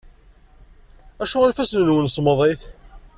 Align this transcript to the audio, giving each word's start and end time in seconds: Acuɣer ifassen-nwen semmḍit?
Acuɣer 1.23 1.49
ifassen-nwen 1.49 2.07
semmḍit? 2.09 2.61